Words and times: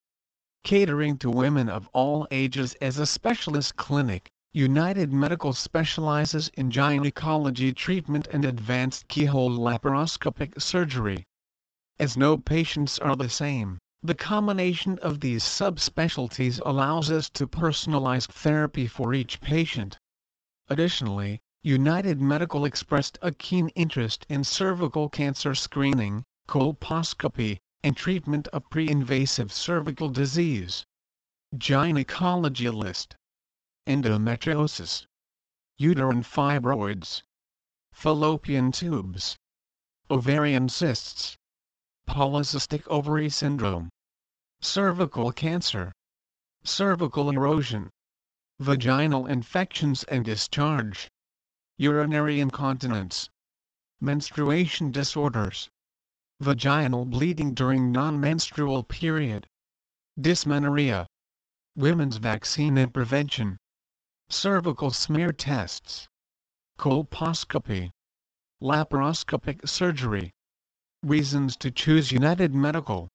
Catering 0.63 1.17
to 1.17 1.31
women 1.31 1.67
of 1.67 1.89
all 1.93 2.27
ages 2.29 2.75
as 2.75 2.99
a 2.99 3.07
specialist 3.07 3.75
clinic, 3.75 4.29
United 4.53 5.11
Medical 5.11 5.53
specializes 5.53 6.51
in 6.53 6.69
gynecology 6.69 7.73
treatment 7.73 8.27
and 8.31 8.45
advanced 8.45 9.07
keyhole 9.07 9.49
laparoscopic 9.49 10.61
surgery. 10.61 11.23
As 11.97 12.15
no 12.15 12.37
patients 12.37 12.99
are 12.99 13.15
the 13.15 13.27
same, 13.27 13.79
the 14.03 14.13
combination 14.13 14.99
of 14.99 15.21
these 15.21 15.43
subspecialties 15.43 16.61
allows 16.63 17.09
us 17.09 17.31
to 17.31 17.47
personalize 17.47 18.27
therapy 18.27 18.85
for 18.85 19.15
each 19.15 19.41
patient. 19.41 19.97
Additionally, 20.69 21.39
United 21.63 22.19
Medical 22.19 22.65
expressed 22.65 23.19
a 23.21 23.31
keen 23.31 23.69
interest 23.75 24.25
in 24.27 24.43
cervical 24.43 25.07
cancer 25.09 25.53
screening, 25.53 26.23
colposcopy, 26.47 27.59
and 27.83 27.95
treatment 27.95 28.47
of 28.47 28.67
pre-invasive 28.71 29.53
cervical 29.53 30.09
disease. 30.09 30.83
Gynecology 31.55 32.67
list. 32.71 33.15
Endometriosis. 33.85 35.05
Uterine 35.77 36.23
fibroids. 36.23 37.21
Fallopian 37.93 38.71
tubes. 38.71 39.37
Ovarian 40.09 40.67
cysts. 40.67 41.37
Polycystic 42.07 42.87
ovary 42.87 43.29
syndrome. 43.29 43.91
Cervical 44.61 45.31
cancer. 45.31 45.91
Cervical 46.63 47.29
erosion. 47.29 47.91
Vaginal 48.59 49.27
infections 49.27 50.03
and 50.05 50.25
discharge 50.25 51.07
urinary 51.81 52.39
incontinence, 52.39 53.27
menstruation 53.99 54.91
disorders, 54.91 55.67
vaginal 56.39 57.05
bleeding 57.05 57.55
during 57.55 57.91
non-menstrual 57.91 58.83
period, 58.83 59.47
dysmenorrhea, 60.19 61.07
women's 61.75 62.17
vaccine 62.17 62.77
and 62.77 62.93
prevention, 62.93 63.57
cervical 64.29 64.91
smear 64.91 65.31
tests, 65.31 66.07
colposcopy, 66.77 67.89
laparoscopic 68.61 69.67
surgery. 69.67 70.29
Reasons 71.01 71.57
to 71.57 71.71
choose 71.71 72.11
United 72.11 72.53
Medical 72.53 73.09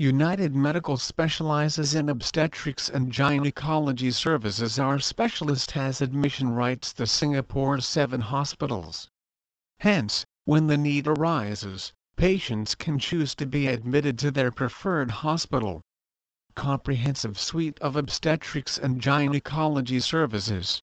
United 0.00 0.56
Medical 0.56 0.96
specializes 0.96 1.94
in 1.94 2.08
obstetrics 2.08 2.88
and 2.88 3.12
gynecology 3.12 4.10
services. 4.10 4.78
Our 4.78 4.98
specialist 4.98 5.72
has 5.72 6.00
admission 6.00 6.54
rights 6.54 6.94
to 6.94 7.06
Singapore's 7.06 7.86
seven 7.86 8.22
hospitals. 8.22 9.10
Hence, 9.80 10.24
when 10.46 10.68
the 10.68 10.78
need 10.78 11.06
arises, 11.06 11.92
patients 12.16 12.74
can 12.74 12.98
choose 12.98 13.34
to 13.34 13.44
be 13.44 13.66
admitted 13.66 14.18
to 14.20 14.30
their 14.30 14.50
preferred 14.50 15.10
hospital. 15.10 15.82
Comprehensive 16.54 17.38
suite 17.38 17.78
of 17.80 17.94
obstetrics 17.94 18.78
and 18.78 19.02
gynecology 19.02 20.00
services. 20.00 20.80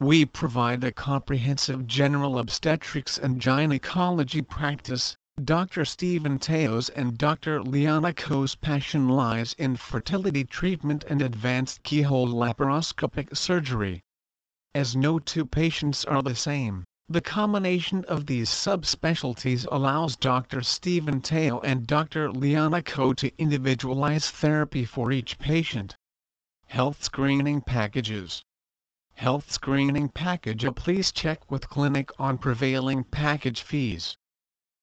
We 0.00 0.24
provide 0.24 0.82
a 0.84 0.90
comprehensive 0.90 1.86
general 1.86 2.38
obstetrics 2.38 3.18
and 3.18 3.42
gynecology 3.42 4.40
practice, 4.40 5.18
Dr. 5.44 5.84
Stephen 5.84 6.40
Teo's 6.40 6.88
and 6.88 7.16
Dr. 7.16 7.62
Liana 7.62 8.12
Ko's 8.12 8.56
passion 8.56 9.08
lies 9.08 9.52
in 9.52 9.76
fertility 9.76 10.42
treatment 10.42 11.04
and 11.08 11.22
advanced 11.22 11.84
keyhole 11.84 12.26
laparoscopic 12.26 13.36
surgery. 13.36 14.02
As 14.74 14.96
no 14.96 15.20
two 15.20 15.46
patients 15.46 16.04
are 16.04 16.24
the 16.24 16.34
same, 16.34 16.82
the 17.08 17.20
combination 17.20 18.04
of 18.06 18.26
these 18.26 18.50
subspecialties 18.50 19.64
allows 19.70 20.16
Dr. 20.16 20.60
Stephen 20.60 21.20
Teo 21.20 21.60
and 21.60 21.86
Dr. 21.86 22.32
Ko 22.82 23.12
to 23.12 23.32
individualize 23.38 24.28
therapy 24.30 24.84
for 24.84 25.12
each 25.12 25.38
patient. 25.38 25.94
Health 26.66 27.04
Screening 27.04 27.60
Packages 27.60 28.42
Health 29.14 29.52
Screening 29.52 30.08
Package 30.08 30.66
Please 30.74 31.12
check 31.12 31.48
with 31.48 31.68
clinic 31.68 32.10
on 32.18 32.38
prevailing 32.38 33.04
package 33.04 33.62
fees. 33.62 34.16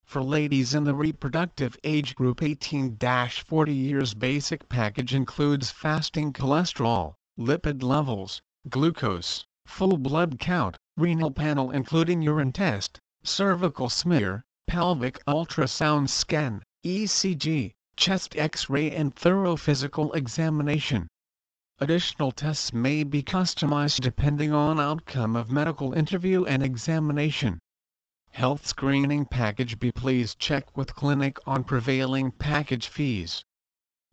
For 0.08 0.22
ladies 0.22 0.76
in 0.76 0.84
the 0.84 0.94
reproductive 0.94 1.76
age 1.84 2.14
group 2.16 2.40
18-40 2.40 3.76
years 3.76 4.14
basic 4.14 4.70
package 4.70 5.16
includes 5.16 5.72
fasting 5.72 6.32
cholesterol, 6.32 7.16
lipid 7.40 7.82
levels, 7.82 8.40
glucose, 8.70 9.46
full 9.66 9.98
blood 9.98 10.38
count, 10.38 10.78
renal 10.96 11.32
panel 11.32 11.72
including 11.72 12.22
urine 12.22 12.52
test, 12.52 13.00
cervical 13.24 13.90
smear, 13.90 14.44
pelvic 14.68 15.26
ultrasound 15.26 16.10
scan, 16.10 16.62
ECG, 16.86 17.72
chest 17.98 18.36
x-ray 18.38 18.92
and 18.92 19.16
thorough 19.16 19.56
physical 19.56 20.14
examination. 20.14 21.08
Additional 21.80 22.32
tests 22.32 22.72
may 22.72 23.04
be 23.04 23.24
customized 23.24 24.02
depending 24.02 24.54
on 24.54 24.80
outcome 24.80 25.36
of 25.36 25.52
medical 25.52 25.94
interview 25.94 26.46
and 26.46 26.62
examination. 26.62 27.58
Health 28.35 28.68
Screening 28.68 29.23
Package 29.28 29.79
B 29.79 29.94
Please 29.94 30.35
check 30.35 30.75
with 30.75 30.94
clinic 30.94 31.40
on 31.47 31.63
prevailing 31.63 32.31
package 32.31 32.90
fees. 32.90 33.46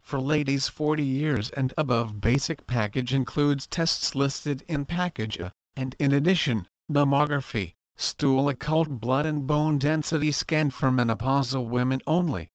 For 0.00 0.20
ladies 0.20 0.68
40 0.68 1.02
years 1.02 1.50
and 1.50 1.74
above 1.76 2.20
basic 2.20 2.68
package 2.68 3.12
includes 3.12 3.66
tests 3.66 4.14
listed 4.14 4.62
in 4.68 4.84
package 4.84 5.40
A, 5.40 5.52
and 5.74 5.96
in 5.98 6.12
addition, 6.12 6.68
mammography, 6.88 7.74
stool 7.96 8.48
occult 8.48 9.00
blood 9.00 9.26
and 9.26 9.44
bone 9.44 9.76
density 9.78 10.30
scan 10.30 10.70
for 10.70 10.92
menopausal 10.92 11.66
women 11.66 12.00
only. 12.06 12.48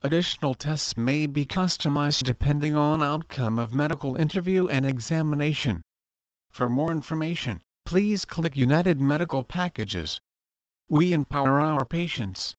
Additional 0.00 0.54
tests 0.54 0.96
may 0.96 1.26
be 1.26 1.44
customized 1.44 2.22
depending 2.22 2.74
on 2.76 3.02
outcome 3.02 3.58
of 3.58 3.74
medical 3.74 4.16
interview 4.16 4.68
and 4.68 4.86
examination. 4.86 5.82
For 6.48 6.70
more 6.70 6.90
information, 6.90 7.60
please 7.84 8.24
click 8.24 8.56
United 8.56 9.02
Medical 9.02 9.44
Packages. 9.44 10.18
We 10.88 11.14
empower 11.14 11.60
our 11.60 11.86
patients 11.86 12.54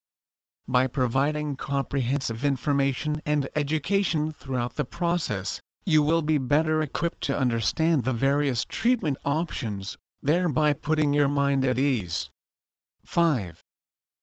by 0.67 0.87
providing 0.87 1.55
comprehensive 1.57 2.43
information 2.43 3.21
and 3.23 3.47
education 3.55 4.31
throughout 4.31 4.75
the 4.75 4.83
process. 4.83 5.61
You 5.85 6.01
will 6.01 6.23
be 6.23 6.39
better 6.39 6.81
equipped 6.81 7.21
to 7.25 7.37
understand 7.37 8.03
the 8.03 8.13
various 8.13 8.65
treatment 8.65 9.19
options, 9.23 9.95
thereby 10.23 10.73
putting 10.73 11.13
your 11.13 11.27
mind 11.27 11.63
at 11.63 11.77
ease. 11.77 12.31
5. 13.03 13.63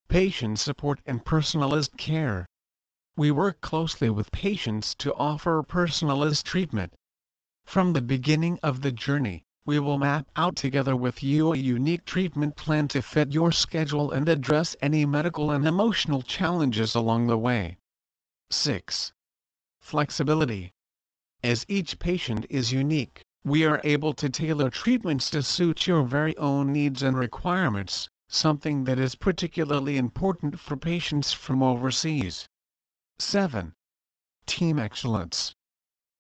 Patient 0.08 0.58
support 0.58 1.00
and 1.06 1.24
personalized 1.24 1.96
care. 1.96 2.46
We 3.16 3.30
work 3.30 3.60
closely 3.60 4.10
with 4.10 4.32
patients 4.32 4.96
to 4.96 5.14
offer 5.14 5.62
personalized 5.62 6.44
treatment. 6.44 6.92
From 7.64 7.92
the 7.92 8.02
beginning 8.02 8.58
of 8.64 8.80
the 8.80 8.90
journey, 8.90 9.44
we 9.64 9.78
will 9.78 9.96
map 9.96 10.26
out 10.34 10.56
together 10.56 10.96
with 10.96 11.22
you 11.22 11.52
a 11.52 11.56
unique 11.56 12.04
treatment 12.04 12.56
plan 12.56 12.88
to 12.88 13.00
fit 13.00 13.30
your 13.30 13.52
schedule 13.52 14.10
and 14.10 14.28
address 14.28 14.74
any 14.82 15.06
medical 15.06 15.52
and 15.52 15.66
emotional 15.66 16.20
challenges 16.20 16.96
along 16.96 17.28
the 17.28 17.38
way. 17.38 17.78
6. 18.50 19.12
Flexibility. 19.78 20.72
As 21.44 21.64
each 21.68 21.98
patient 22.00 22.44
is 22.50 22.72
unique, 22.72 23.22
we 23.44 23.64
are 23.64 23.80
able 23.84 24.12
to 24.14 24.28
tailor 24.28 24.68
treatments 24.68 25.30
to 25.30 25.42
suit 25.42 25.86
your 25.86 26.02
very 26.02 26.36
own 26.38 26.72
needs 26.72 27.02
and 27.02 27.16
requirements, 27.16 28.08
something 28.28 28.84
that 28.84 28.98
is 28.98 29.14
particularly 29.14 29.96
important 29.96 30.58
for 30.58 30.76
patients 30.76 31.32
from 31.32 31.62
overseas. 31.62 32.48
7. 33.18 33.72
Team 34.46 34.78
excellence. 34.78 35.54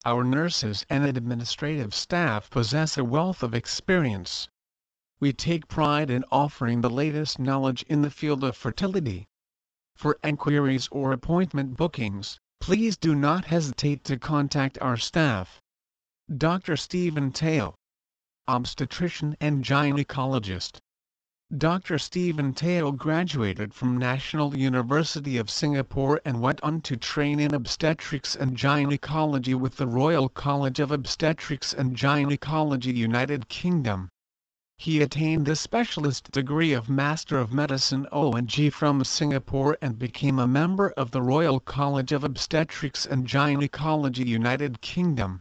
Our 0.04 0.24
nurses 0.24 0.84
and 0.90 1.04
administrative 1.04 1.94
staff 1.94 2.50
possess 2.50 2.98
a 2.98 3.04
wealth 3.04 3.44
of 3.44 3.54
experience. 3.54 4.48
We 5.20 5.32
take 5.32 5.68
pride 5.68 6.10
in 6.10 6.24
offering 6.32 6.80
the 6.80 6.90
latest 6.90 7.38
knowledge 7.38 7.84
in 7.84 8.02
the 8.02 8.10
field 8.10 8.42
of 8.42 8.56
fertility. 8.56 9.28
For 9.94 10.18
enquiries 10.24 10.88
or 10.90 11.12
appointment 11.12 11.76
bookings, 11.76 12.40
please 12.60 12.96
do 12.96 13.14
not 13.14 13.44
hesitate 13.44 14.02
to 14.06 14.18
contact 14.18 14.76
our 14.80 14.96
staff. 14.96 15.60
Dr. 16.36 16.76
Stephen 16.76 17.30
Teo, 17.30 17.76
obstetrician 18.48 19.36
and 19.40 19.64
gynecologist. 19.64 20.80
Dr. 21.58 21.98
Stephen 21.98 22.54
Teo 22.54 22.92
graduated 22.92 23.74
from 23.74 23.98
National 23.98 24.56
University 24.56 25.36
of 25.36 25.50
Singapore 25.50 26.18
and 26.24 26.40
went 26.40 26.58
on 26.62 26.80
to 26.80 26.96
train 26.96 27.38
in 27.38 27.52
obstetrics 27.52 28.34
and 28.34 28.56
gynecology 28.56 29.52
with 29.54 29.76
the 29.76 29.86
Royal 29.86 30.30
College 30.30 30.80
of 30.80 30.90
Obstetrics 30.90 31.74
and 31.74 31.94
Gynecology 31.94 32.94
United 32.94 33.50
Kingdom. 33.50 34.08
He 34.78 35.02
attained 35.02 35.44
the 35.44 35.54
specialist 35.54 36.30
degree 36.30 36.72
of 36.72 36.88
Master 36.88 37.36
of 37.38 37.52
Medicine 37.52 38.06
O&G 38.10 38.70
from 38.70 39.04
Singapore 39.04 39.76
and 39.82 39.98
became 39.98 40.38
a 40.38 40.46
member 40.46 40.88
of 40.92 41.10
the 41.10 41.20
Royal 41.20 41.60
College 41.60 42.12
of 42.12 42.24
Obstetrics 42.24 43.04
and 43.04 43.28
Gynecology 43.28 44.24
United 44.24 44.80
Kingdom. 44.80 45.40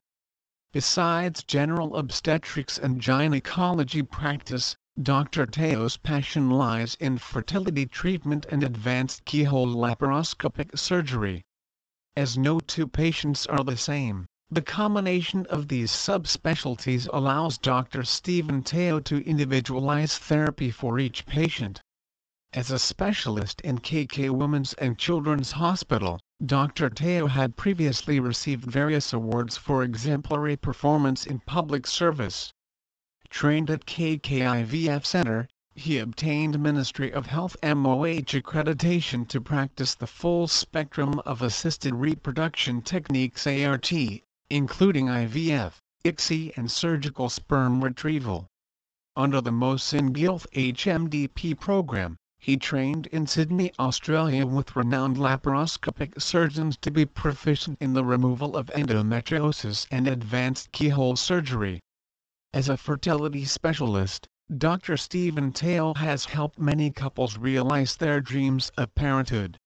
Besides 0.74 1.46
general 1.46 1.96
obstetrics 1.96 2.78
and 2.78 3.02
gynecology 3.02 4.04
practice, 4.04 4.76
Dr. 5.04 5.48
Teo's 5.48 5.98
passion 5.98 6.52
lies 6.52 6.94
in 7.00 7.18
fertility 7.18 7.88
treatment 7.88 8.46
and 8.52 8.62
advanced 8.62 9.26
keyhole 9.26 9.66
laparoscopic 9.66 10.78
surgery. 10.78 11.42
As 12.16 12.38
no 12.38 12.60
two 12.60 12.86
patients 12.88 13.48
are 13.48 13.64
the 13.64 13.78
same, 13.78 14.28
the 14.52 14.62
combination 14.62 15.48
of 15.48 15.70
these 15.70 15.90
subspecialties 15.90 17.08
allows 17.12 17.58
Dr. 17.58 18.04
Stephen 18.04 18.62
Teo 18.62 19.00
to 19.00 19.28
individualize 19.28 20.20
therapy 20.20 20.70
for 20.70 21.00
each 21.00 21.26
patient. 21.26 21.82
As 22.54 22.70
a 22.70 22.78
specialist 22.78 23.60
in 23.62 23.80
KK 23.80 24.30
Women's 24.30 24.74
and 24.76 25.00
Children's 25.00 25.54
Hospital, 25.54 26.20
Dr. 26.46 26.92
Teo 26.92 27.26
had 27.26 27.56
previously 27.58 28.20
received 28.20 28.66
various 28.66 29.14
awards 29.14 29.58
for 29.58 29.82
exemplary 29.82 30.58
performance 30.58 31.26
in 31.26 31.40
public 31.40 31.88
service. 31.88 32.54
Trained 33.34 33.70
at 33.70 33.86
KKIVF 33.86 35.06
Center, 35.06 35.48
he 35.74 36.00
obtained 36.00 36.60
Ministry 36.60 37.14
of 37.14 37.28
Health 37.28 37.56
MOH 37.64 38.28
accreditation 38.36 39.26
to 39.30 39.40
practice 39.40 39.96
the 39.96 40.06
full 40.06 40.50
spectrum 40.50 41.20
of 41.26 41.42
assisted 41.42 41.94
reproduction 41.94 42.82
techniques 42.82 43.48
ART, 43.48 43.90
including 44.50 45.06
IVF, 45.08 45.76
ICSI 46.04 46.58
and 46.58 46.70
surgical 46.70 47.30
sperm 47.30 47.82
retrieval. 47.82 48.48
Under 49.16 49.40
the 49.40 49.52
Mohsin 49.54 50.12
Gilth 50.12 50.46
HMDP 50.52 51.58
program, 51.58 52.18
he 52.38 52.58
trained 52.58 53.08
in 53.14 53.28
Sydney, 53.28 53.72
Australia 53.80 54.46
with 54.46 54.76
renowned 54.76 55.16
laparoscopic 55.16 56.22
surgeons 56.22 56.76
to 56.82 56.92
be 56.92 57.06
proficient 57.06 57.78
in 57.80 57.94
the 57.94 58.04
removal 58.04 58.58
of 58.58 58.70
endometriosis 58.76 59.88
and 59.90 60.06
advanced 60.06 60.74
keyhole 60.74 61.16
surgery. 61.16 61.80
As 62.54 62.68
a 62.68 62.76
fertility 62.76 63.46
specialist, 63.46 64.28
Dr. 64.58 64.98
Stephen 64.98 65.54
Teo 65.54 65.94
has 65.94 66.26
helped 66.26 66.60
many 66.60 66.92
couples 66.92 67.38
realize 67.38 67.96
their 67.96 68.20
dreams 68.20 68.74
of 68.78 68.94
parenthood. 68.94 69.58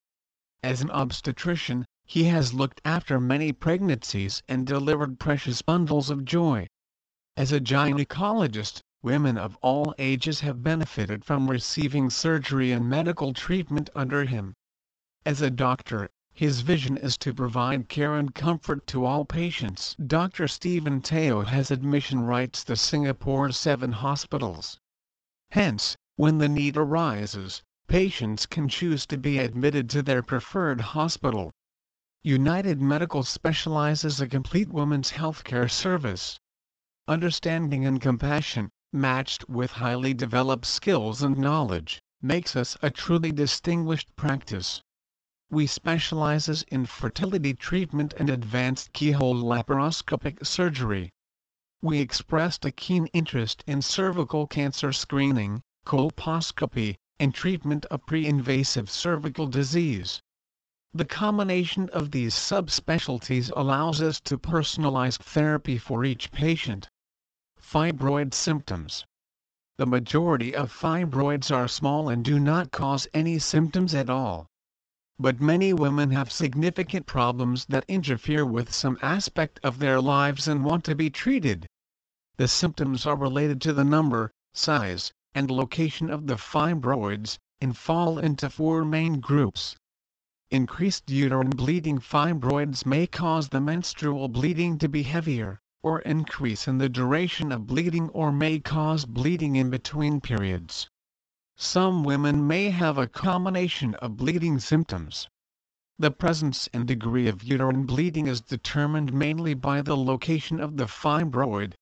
As 0.61 0.81
an 0.81 0.91
obstetrician, 0.91 1.85
he 2.05 2.25
has 2.25 2.53
looked 2.53 2.81
after 2.85 3.19
many 3.19 3.51
pregnancies 3.51 4.43
and 4.47 4.67
delivered 4.67 5.19
precious 5.19 5.63
bundles 5.63 6.11
of 6.11 6.25
joy. 6.25 6.67
As 7.35 7.51
a 7.51 7.59
gynecologist, 7.59 8.81
women 9.01 9.35
of 9.35 9.57
all 9.63 9.95
ages 9.97 10.41
have 10.41 10.61
benefited 10.61 11.25
from 11.25 11.49
receiving 11.49 12.11
surgery 12.11 12.71
and 12.71 12.87
medical 12.87 13.33
treatment 13.33 13.89
under 13.95 14.25
him. 14.25 14.53
As 15.25 15.41
a 15.41 15.49
doctor, 15.49 16.11
his 16.37 16.59
vision 16.59 16.97
is 16.97 17.17
to 17.17 17.33
provide 17.33 17.87
care 17.87 18.15
and 18.15 18.35
comfort 18.35 18.85
to 18.85 19.05
all 19.05 19.23
patients. 19.23 19.95
Dr. 20.05 20.49
Stephen 20.49 21.01
Teo 21.01 21.43
has 21.43 21.71
admission 21.71 22.19
rights 22.19 22.65
to 22.65 22.75
Singapore's 22.75 23.55
seven 23.55 23.93
hospitals. 23.93 24.77
Hence, 25.51 25.95
when 26.17 26.39
the 26.39 26.49
need 26.49 26.75
arises, 26.75 27.63
patients 27.87 28.45
can 28.45 28.67
choose 28.67 29.05
to 29.05 29.17
be 29.17 29.39
admitted 29.39 29.89
to 29.91 30.01
their 30.01 30.21
preferred 30.21 30.81
hospital. 30.81 31.51
United 32.21 32.81
Medical 32.81 33.23
specializes 33.23 34.19
a 34.19 34.27
complete 34.27 34.67
women's 34.67 35.13
healthcare 35.13 35.71
service. 35.71 36.37
Understanding 37.07 37.85
and 37.85 38.01
compassion, 38.01 38.69
matched 38.91 39.47
with 39.47 39.71
highly 39.71 40.13
developed 40.13 40.65
skills 40.65 41.21
and 41.21 41.37
knowledge, 41.37 42.01
makes 42.21 42.57
us 42.57 42.75
a 42.81 42.89
truly 42.89 43.31
distinguished 43.31 44.13
practice. 44.17 44.81
We 45.51 45.67
specializes 45.67 46.63
in 46.69 46.87
fertility 46.87 47.53
treatment 47.53 48.15
and 48.17 48.31
advanced 48.31 48.93
keyhole 48.93 49.35
laparoscopic 49.35 50.43
surgery. 50.43 51.11
We 51.83 51.99
expressed 51.99 52.65
a 52.65 52.71
keen 52.71 53.05
interest 53.13 53.63
in 53.67 53.83
cervical 53.83 54.47
cancer 54.47 54.91
screening, 54.91 55.61
colposcopy, 55.85 56.95
and 57.19 57.31
treatment 57.31 57.85
of 57.91 58.07
pre-invasive 58.07 58.89
cervical 58.89 59.45
disease. 59.45 60.19
The 60.95 61.05
combination 61.05 61.89
of 61.89 62.09
these 62.09 62.33
subspecialties 62.33 63.51
allows 63.55 64.01
us 64.01 64.19
to 64.21 64.39
personalize 64.39 65.19
therapy 65.19 65.77
for 65.77 66.03
each 66.03 66.31
patient. 66.31 66.89
Fibroid 67.59 68.33
symptoms 68.33 69.05
The 69.77 69.85
majority 69.85 70.55
of 70.55 70.71
fibroids 70.71 71.55
are 71.55 71.67
small 71.67 72.09
and 72.09 72.25
do 72.25 72.39
not 72.39 72.71
cause 72.71 73.07
any 73.13 73.37
symptoms 73.37 73.93
at 73.93 74.09
all. 74.09 74.47
But 75.17 75.39
many 75.39 75.71
women 75.71 76.11
have 76.11 76.29
significant 76.29 77.05
problems 77.05 77.67
that 77.67 77.85
interfere 77.87 78.45
with 78.45 78.73
some 78.73 78.97
aspect 79.01 79.61
of 79.63 79.79
their 79.79 80.01
lives 80.01 80.45
and 80.45 80.65
want 80.65 80.83
to 80.83 80.95
be 80.95 81.09
treated. 81.09 81.67
The 82.35 82.49
symptoms 82.49 83.05
are 83.05 83.15
related 83.15 83.61
to 83.61 83.71
the 83.71 83.85
number, 83.85 84.31
size, 84.53 85.13
and 85.33 85.49
location 85.49 86.09
of 86.09 86.27
the 86.27 86.35
fibroids, 86.35 87.37
and 87.61 87.77
fall 87.77 88.19
into 88.19 88.49
four 88.49 88.83
main 88.83 89.21
groups. 89.21 89.77
Increased 90.51 91.09
uterine 91.09 91.51
bleeding 91.51 91.99
fibroids 91.99 92.85
may 92.85 93.07
cause 93.07 93.47
the 93.47 93.61
menstrual 93.61 94.27
bleeding 94.27 94.77
to 94.79 94.89
be 94.89 95.03
heavier, 95.03 95.61
or 95.81 96.01
increase 96.01 96.67
in 96.67 96.77
the 96.77 96.89
duration 96.89 97.53
of 97.53 97.67
bleeding 97.67 98.09
or 98.09 98.33
may 98.33 98.59
cause 98.59 99.05
bleeding 99.05 99.55
in 99.55 99.69
between 99.69 100.19
periods. 100.19 100.89
Some 101.57 102.03
women 102.03 102.45
may 102.45 102.69
have 102.71 102.97
a 102.97 103.07
combination 103.07 103.95
of 103.95 104.17
bleeding 104.17 104.59
symptoms. 104.59 105.29
The 105.97 106.11
presence 106.11 106.67
and 106.73 106.85
degree 106.85 107.29
of 107.29 107.43
uterine 107.43 107.85
bleeding 107.85 108.27
is 108.27 108.41
determined 108.41 109.13
mainly 109.13 109.53
by 109.53 109.81
the 109.81 109.95
location 109.95 110.59
of 110.59 110.75
the 110.75 110.85
fibroid. 110.85 111.75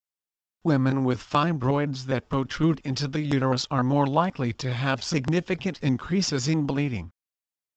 Women 0.64 1.04
with 1.04 1.20
fibroids 1.24 2.06
that 2.06 2.30
protrude 2.30 2.82
into 2.84 3.08
the 3.08 3.22
uterus 3.22 3.66
are 3.72 3.84
more 3.84 4.06
likely 4.06 4.54
to 4.54 4.72
have 4.76 5.04
significant 5.04 5.80
increases 5.82 6.48
in 6.48 6.68
bleeding 6.68 7.10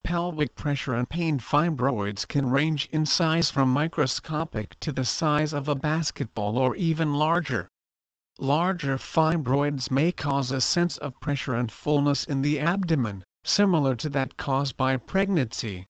pelvic 0.07 0.55
pressure 0.55 0.95
and 0.95 1.09
pain 1.09 1.37
fibroids 1.41 2.25
can 2.29 2.49
range 2.49 2.89
in 2.93 3.05
size 3.05 3.51
from 3.51 3.73
microscopic 3.73 4.79
to 4.79 4.93
the 4.93 5.05
size 5.05 5.53
of 5.53 5.67
a 5.67 5.75
basketball 5.75 6.57
or 6.59 6.77
even 6.77 7.15
larger. 7.15 7.69
Larger 8.39 8.99
fibroids 8.99 9.91
may 9.91 10.13
cause 10.13 10.53
a 10.53 10.61
sense 10.61 10.99
of 10.99 11.19
pressure 11.21 11.55
and 11.55 11.73
fullness 11.73 12.25
in 12.25 12.43
the 12.43 12.61
abdomen, 12.61 13.25
similar 13.45 13.97
to 13.97 14.11
that 14.11 14.37
caused 14.37 14.77
by 14.77 14.99
pregnancy. 14.99 15.87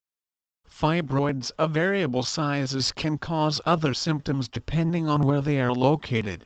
Fibroids 0.65 1.51
of 1.59 1.73
variable 1.73 2.23
sizes 2.23 2.93
can 2.93 3.19
cause 3.19 3.61
other 3.67 3.93
symptoms 3.95 4.49
depending 4.49 5.09
on 5.09 5.23
where 5.23 5.41
they 5.41 5.61
are 5.61 5.73
located. 5.73 6.45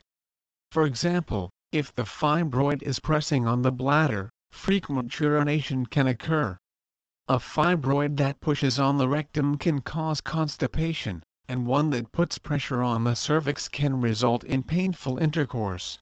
For 0.71 0.87
example, 0.87 1.51
if 1.71 1.93
the 1.93 2.05
fibroid 2.05 2.81
is 2.81 2.99
pressing 2.99 3.45
on 3.45 3.61
the 3.61 3.71
bladder, 3.71 4.31
frequent 4.51 5.19
urination 5.19 5.85
can 5.85 6.07
occur. 6.07 6.57
A 7.27 7.37
fibroid 7.37 8.17
that 8.17 8.41
pushes 8.41 8.79
on 8.79 8.97
the 8.97 9.07
rectum 9.07 9.57
can 9.57 9.81
cause 9.81 10.19
constipation, 10.19 11.21
and 11.51 11.67
one 11.67 11.89
that 11.89 12.13
puts 12.13 12.37
pressure 12.37 12.81
on 12.81 13.03
the 13.03 13.13
cervix 13.13 13.67
can 13.67 13.99
result 13.99 14.41
in 14.45 14.63
painful 14.63 15.17
intercourse. 15.17 15.99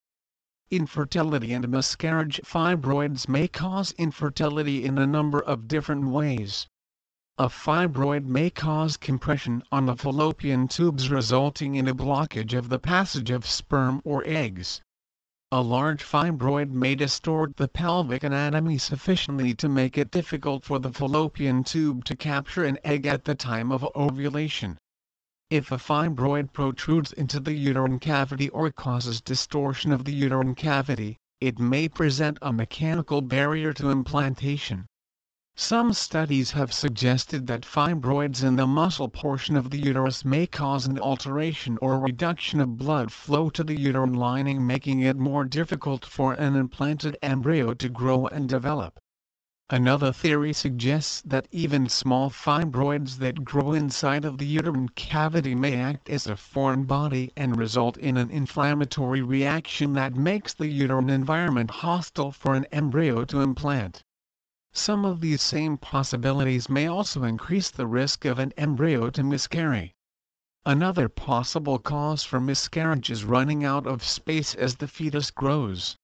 Infertility 0.70 1.54
and 1.54 1.68
miscarriage 1.68 2.40
fibroids 2.46 3.28
may 3.28 3.48
cause 3.48 3.92
infertility 3.94 4.86
in 4.86 5.00
a 5.00 5.08
number 5.08 5.42
of 5.42 5.68
different 5.68 6.06
ways. 6.06 6.68
A 7.40 7.50
fibroid 7.50 8.26
may 8.26 8.52
cause 8.52 8.96
compression 8.96 9.64
on 9.72 9.88
the 9.88 9.96
fallopian 9.96 10.68
tubes 10.68 11.10
resulting 11.10 11.74
in 11.74 11.88
a 11.88 11.96
blockage 11.96 12.54
of 12.54 12.70
the 12.70 12.78
passage 12.78 13.32
of 13.32 13.44
sperm 13.44 14.04
or 14.06 14.22
eggs. 14.28 14.82
A 15.52 15.64
large 15.64 16.04
fibroid 16.04 16.70
may 16.70 16.94
distort 16.94 17.58
the 17.58 17.68
pelvic 17.68 18.24
anatomy 18.24 18.78
sufficiently 18.78 19.56
to 19.56 19.68
make 19.68 19.98
it 19.98 20.12
difficult 20.12 20.64
for 20.64 20.78
the 20.78 20.94
fallopian 20.94 21.64
tube 21.64 22.06
to 22.06 22.16
capture 22.16 22.66
an 22.66 22.78
egg 22.84 23.08
at 23.08 23.26
the 23.26 23.34
time 23.34 23.72
of 23.72 23.84
ovulation. 23.96 24.78
If 25.52 25.72
a 25.72 25.80
fibroid 25.80 26.54
protrudes 26.54 27.12
into 27.12 27.40
the 27.40 27.54
uterine 27.54 27.98
cavity 27.98 28.50
or 28.50 28.70
causes 28.70 29.20
distortion 29.20 29.92
of 29.92 30.06
the 30.06 30.14
uterine 30.14 30.54
cavity, 30.54 31.18
it 31.42 31.58
may 31.58 31.90
present 31.90 32.38
a 32.44 32.54
mechanical 32.54 33.22
barrier 33.22 33.74
to 33.74 33.90
implantation. 33.90 34.86
Some 35.56 35.94
studies 35.94 36.52
have 36.52 36.72
suggested 36.72 37.48
that 37.48 37.66
fibroids 37.66 38.44
in 38.44 38.58
the 38.58 38.68
muscle 38.68 39.10
portion 39.10 39.58
of 39.58 39.72
the 39.72 39.80
uterus 39.80 40.24
may 40.24 40.46
cause 40.46 40.86
an 40.86 41.00
alteration 41.00 41.80
or 41.82 42.00
reduction 42.00 42.62
of 42.62 42.78
blood 42.78 43.12
flow 43.12 43.50
to 43.50 43.64
the 43.64 43.80
uterine 43.80 44.14
lining 44.14 44.68
making 44.68 45.00
it 45.00 45.18
more 45.18 45.46
difficult 45.46 46.06
for 46.06 46.34
an 46.34 46.56
implanted 46.56 47.18
embryo 47.24 47.74
to 47.74 47.90
grow 47.90 48.28
and 48.28 48.48
develop. 48.48 49.00
Another 49.72 50.12
theory 50.12 50.52
suggests 50.52 51.22
that 51.22 51.48
even 51.52 51.90
small 51.90 52.32
fibroids 52.32 53.20
that 53.20 53.46
grow 53.46 53.74
inside 53.74 54.26
of 54.26 54.40
the 54.40 54.48
uterine 54.48 54.90
cavity 54.90 55.54
may 55.54 55.80
act 55.80 56.10
as 56.10 56.26
a 56.26 56.36
foreign 56.36 56.86
body 56.86 57.32
and 57.38 57.56
result 57.56 57.96
in 57.98 58.18
an 58.18 58.32
inflammatory 58.32 59.22
reaction 59.22 59.94
that 59.94 60.16
makes 60.16 60.56
the 60.56 60.66
uterine 60.70 61.12
environment 61.12 61.70
hostile 61.70 62.32
for 62.32 62.56
an 62.56 62.66
embryo 62.72 63.24
to 63.26 63.42
implant. 63.42 64.02
Some 64.74 65.06
of 65.06 65.22
these 65.22 65.44
same 65.44 65.78
possibilities 65.78 66.68
may 66.68 66.88
also 66.88 67.24
increase 67.24 67.70
the 67.70 67.86
risk 67.86 68.26
of 68.26 68.40
an 68.40 68.54
embryo 68.58 69.12
to 69.12 69.24
miscarry. 69.24 69.94
Another 70.66 71.08
possible 71.08 71.78
cause 71.78 72.24
for 72.24 72.40
miscarriage 72.40 73.12
is 73.12 73.24
running 73.24 73.64
out 73.64 73.86
of 73.86 74.04
space 74.04 74.56
as 74.56 74.78
the 74.78 74.88
fetus 74.88 75.30
grows. 75.30 75.96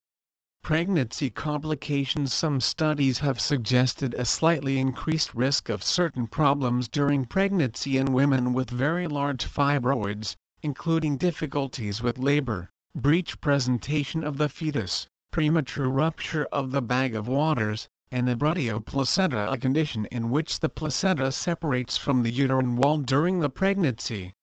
Pregnancy 0.67 1.29
complications 1.29 2.33
Some 2.33 2.59
studies 2.59 3.19
have 3.19 3.39
suggested 3.39 4.15
a 4.15 4.25
slightly 4.25 4.79
increased 4.79 5.35
risk 5.35 5.69
of 5.69 5.83
certain 5.83 6.25
problems 6.25 6.87
during 6.87 7.25
pregnancy 7.25 7.99
in 7.99 8.13
women 8.13 8.51
with 8.51 8.71
very 8.71 9.05
large 9.07 9.45
fibroids, 9.45 10.35
including 10.63 11.17
difficulties 11.17 12.01
with 12.01 12.17
labor, 12.17 12.71
breech 12.95 13.39
presentation 13.41 14.23
of 14.23 14.39
the 14.39 14.49
fetus, 14.49 15.07
premature 15.29 15.87
rupture 15.87 16.47
of 16.51 16.71
the 16.71 16.81
bag 16.81 17.13
of 17.13 17.27
waters, 17.27 17.87
and 18.09 18.27
abruptio 18.27 18.79
placenta 18.79 19.47
a 19.51 19.59
condition 19.59 20.07
in 20.07 20.31
which 20.31 20.61
the 20.61 20.69
placenta 20.69 21.31
separates 21.31 21.95
from 21.95 22.23
the 22.23 22.31
uterine 22.31 22.75
wall 22.75 22.97
during 22.97 23.39
the 23.39 23.51
pregnancy. 23.51 24.33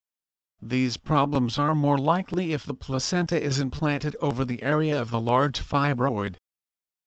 These 0.64 0.97
problems 0.97 1.59
are 1.59 1.75
more 1.75 1.99
likely 1.99 2.52
if 2.52 2.64
the 2.64 2.73
placenta 2.73 3.42
is 3.42 3.59
implanted 3.59 4.14
over 4.21 4.45
the 4.45 4.62
area 4.62 5.02
of 5.02 5.11
the 5.11 5.21
large 5.21 5.59
fibroid. 5.59 6.37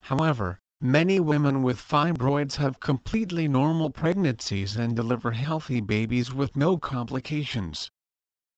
However, 0.02 0.60
many 0.82 1.22
women 1.22 1.64
with 1.64 1.80
fibroids 1.80 2.58
have 2.58 2.82
completely 2.82 3.48
normal 3.48 3.92
pregnancies 3.92 4.76
and 4.76 4.94
deliver 4.94 5.32
healthy 5.32 5.80
babies 5.80 6.34
with 6.34 6.58
no 6.58 6.78
complications. 6.78 7.90